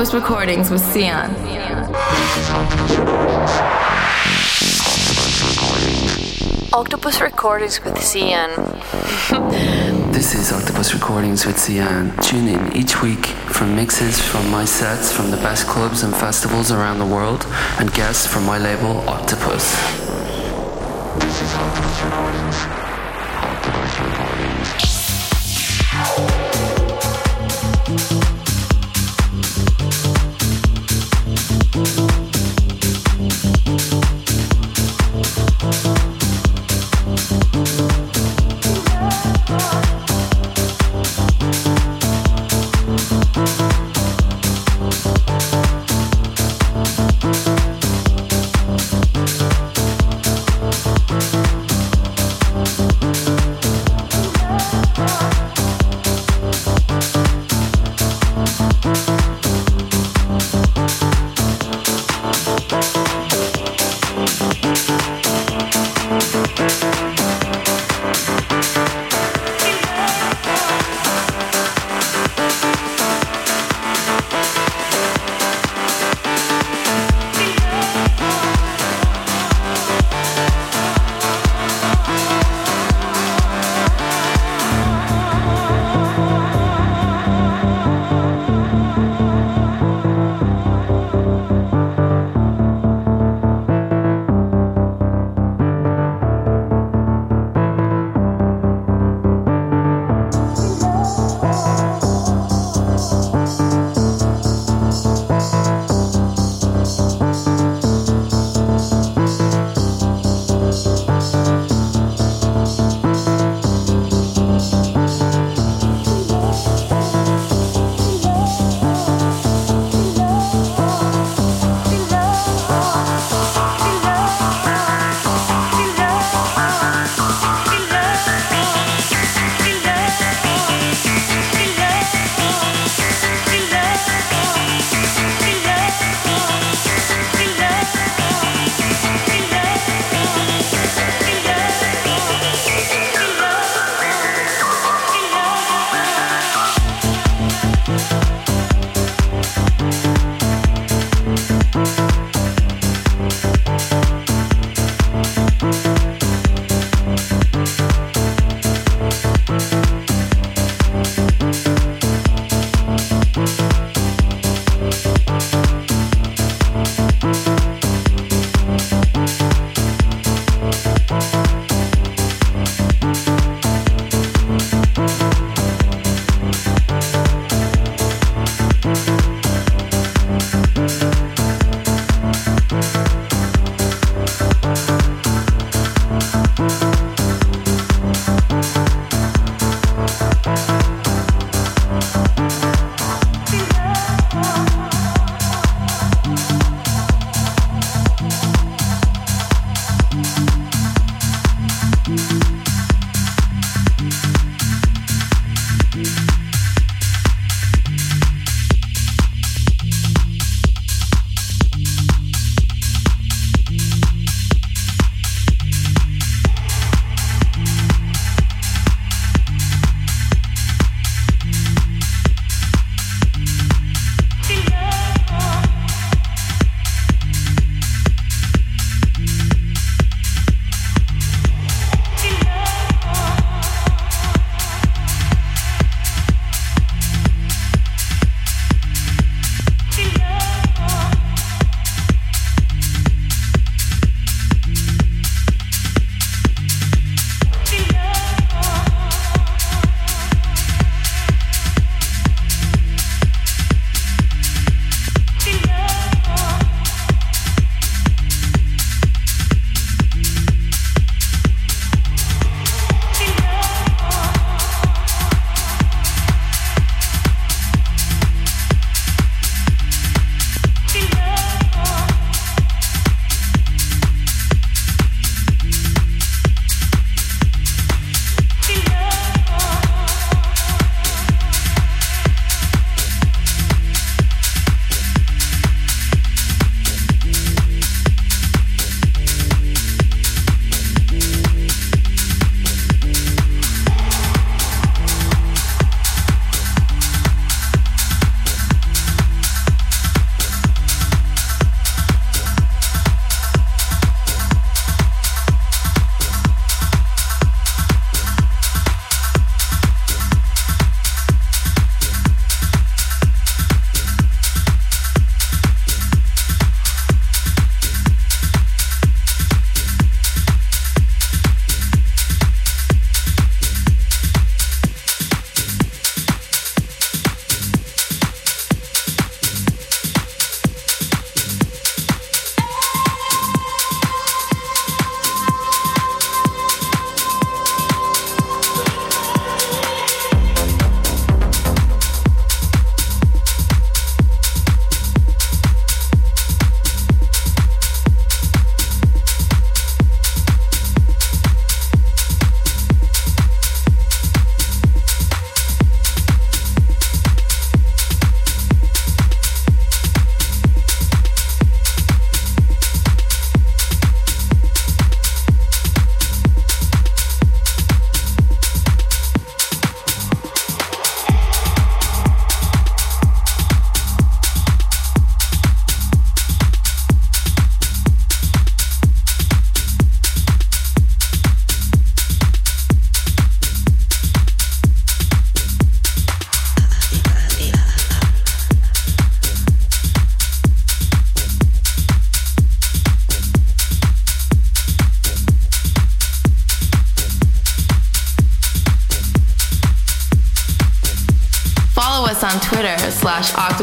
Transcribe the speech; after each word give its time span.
Octopus 0.00 0.14
Recordings 0.14 0.70
with 0.70 0.80
Sian. 0.80 1.30
Octopus 6.72 7.20
Recordings 7.20 7.84
with 7.84 8.02
Sian. 8.02 8.48
this 10.10 10.34
is 10.34 10.52
Octopus 10.52 10.94
Recordings 10.94 11.44
with 11.44 11.58
Sian. 11.58 12.16
Tune 12.22 12.48
in 12.48 12.74
each 12.74 13.02
week 13.02 13.26
for 13.26 13.66
mixes 13.66 14.18
from 14.18 14.50
my 14.50 14.64
sets 14.64 15.12
from 15.12 15.30
the 15.30 15.36
best 15.36 15.66
clubs 15.66 16.02
and 16.02 16.16
festivals 16.16 16.72
around 16.72 16.98
the 16.98 17.04
world 17.04 17.44
and 17.78 17.92
guests 17.92 18.26
from 18.26 18.46
my 18.46 18.56
label 18.56 19.06
Octopus. 19.06 19.76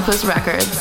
Octopus 0.07 0.23
Records. 0.23 0.76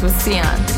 Recordings 0.00 0.77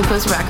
Octopus 0.00 0.30
Records. 0.30 0.49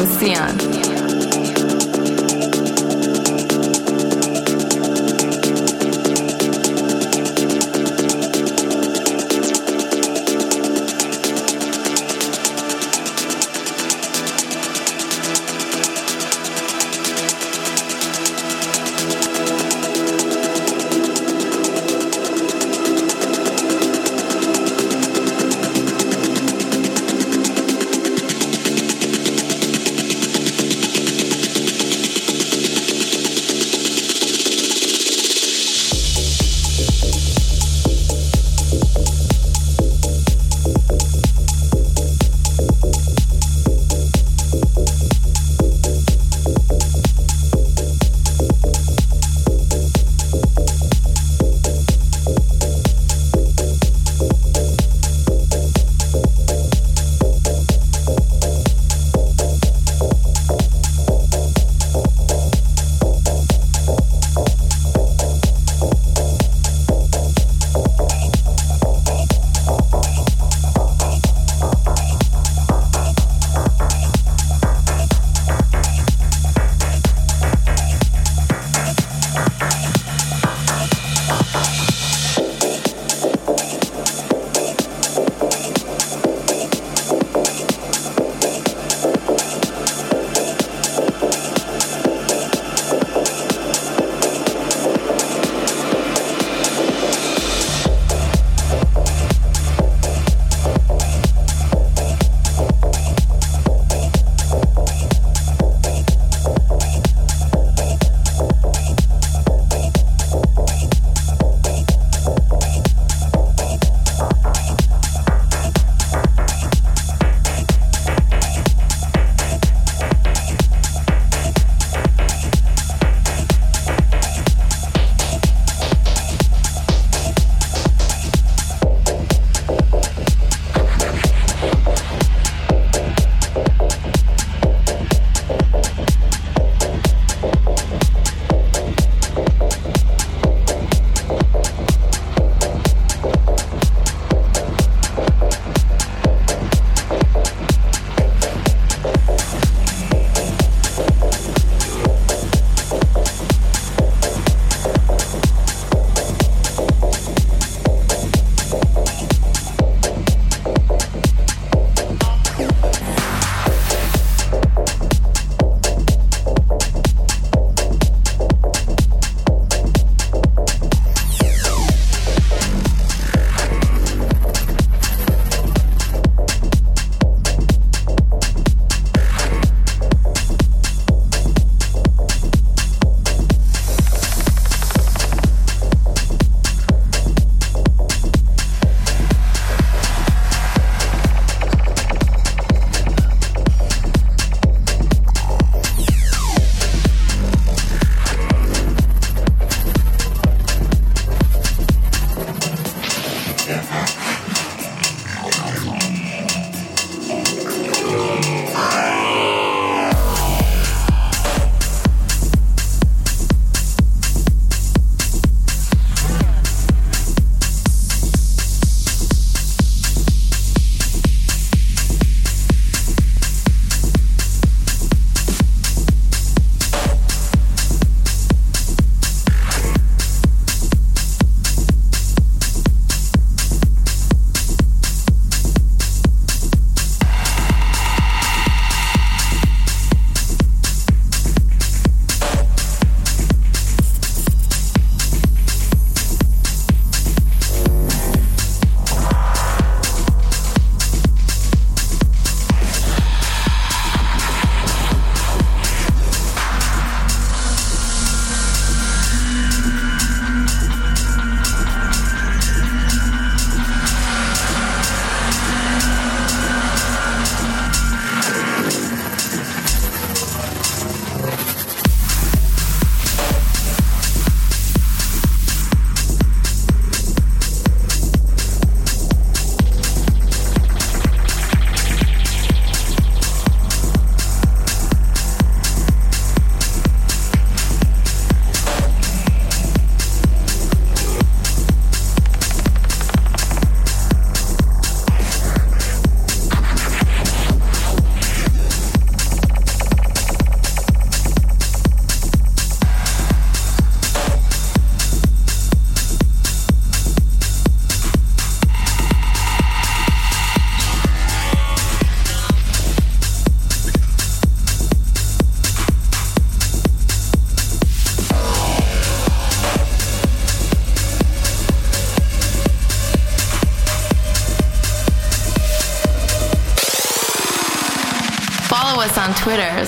With 0.00 0.18
Sian. 0.18 0.59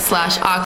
Slash 0.03 0.37